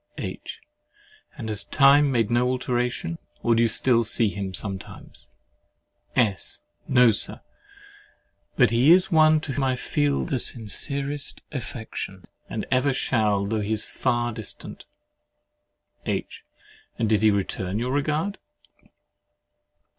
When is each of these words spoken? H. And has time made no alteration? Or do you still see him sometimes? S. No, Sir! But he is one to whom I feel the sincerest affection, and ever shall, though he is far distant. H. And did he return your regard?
H. 0.17 0.59
And 1.37 1.47
has 1.47 1.63
time 1.63 2.11
made 2.11 2.31
no 2.31 2.47
alteration? 2.49 3.19
Or 3.43 3.53
do 3.53 3.61
you 3.61 3.69
still 3.69 4.03
see 4.03 4.29
him 4.29 4.51
sometimes? 4.51 5.29
S. 6.15 6.59
No, 6.87 7.11
Sir! 7.11 7.41
But 8.55 8.71
he 8.71 8.89
is 8.89 9.11
one 9.11 9.39
to 9.41 9.51
whom 9.51 9.63
I 9.63 9.75
feel 9.75 10.25
the 10.25 10.39
sincerest 10.39 11.41
affection, 11.51 12.25
and 12.49 12.65
ever 12.71 12.93
shall, 12.93 13.45
though 13.45 13.61
he 13.61 13.73
is 13.73 13.85
far 13.85 14.31
distant. 14.31 14.85
H. 16.07 16.43
And 16.97 17.07
did 17.07 17.21
he 17.21 17.29
return 17.29 17.77
your 17.77 17.91
regard? 17.91 18.39